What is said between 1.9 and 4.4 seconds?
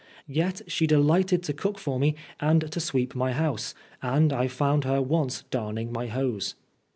me and to sweep my house, and